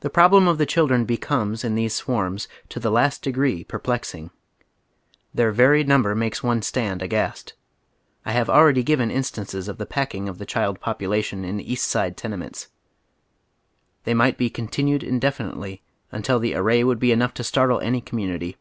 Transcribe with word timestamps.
THE 0.00 0.10
problem 0.10 0.48
of 0.48 0.58
tlie 0.58 0.66
children 0.68 1.04
becomes, 1.04 1.62
in 1.62 1.76
theee 1.76 1.88
swarme, 1.88 2.38
to 2.68 2.80
the 2.80 2.90
last 2.90 3.22
degree 3.22 3.62
perplexing. 3.62 4.32
Their 5.32 5.52
very 5.52 5.84
number 5.84 6.16
makes 6.16 6.42
one 6.42 6.60
stand 6.60 7.02
aghast. 7.02 7.54
I 8.24 8.32
have 8.32 8.50
already 8.50 8.82
given 8.82 9.12
instances 9.12 9.68
of 9.68 9.78
the 9.78 9.86
packing 9.86 10.28
of 10.28 10.38
the 10.38 10.44
child 10.44 10.80
population 10.80 11.44
in 11.44 11.60
East 11.60 11.86
Side 11.86 12.16
tenements. 12.16 12.66
They 14.02 14.12
might 14.12 14.38
be 14.38 14.50
continued 14.50 15.04
indefinitely 15.04 15.82
nntil 16.12 16.40
the 16.40 16.56
array 16.56 16.82
would 16.82 16.98
be 16.98 17.12
enough 17.12 17.32
to 17.34 17.44
startle 17.44 17.78
any 17.78 18.00
commonity. 18.00 18.56